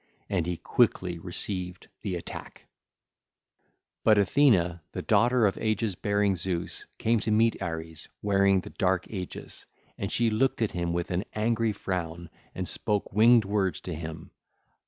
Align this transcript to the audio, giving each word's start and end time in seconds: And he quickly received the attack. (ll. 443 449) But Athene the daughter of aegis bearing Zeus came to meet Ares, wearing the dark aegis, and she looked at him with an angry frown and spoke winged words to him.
And 0.31 0.47
he 0.47 0.57
quickly 0.57 1.19
received 1.19 1.87
the 2.01 2.15
attack. 2.15 2.65
(ll. 4.03 4.15
443 4.15 4.43
449) 4.81 4.81
But 4.81 4.97
Athene 4.97 4.97
the 4.97 5.01
daughter 5.03 5.45
of 5.45 5.59
aegis 5.59 5.93
bearing 5.93 6.35
Zeus 6.35 6.87
came 6.97 7.19
to 7.19 7.29
meet 7.29 7.61
Ares, 7.61 8.07
wearing 8.23 8.61
the 8.61 8.71
dark 8.71 9.07
aegis, 9.11 9.67
and 9.99 10.11
she 10.11 10.31
looked 10.31 10.63
at 10.63 10.71
him 10.71 10.91
with 10.93 11.11
an 11.11 11.23
angry 11.35 11.71
frown 11.71 12.31
and 12.55 12.67
spoke 12.67 13.13
winged 13.13 13.45
words 13.45 13.79
to 13.81 13.93
him. 13.93 14.31